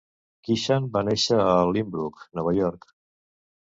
[0.47, 2.95] Keeshan va néixer a Lynbrook, Nova York.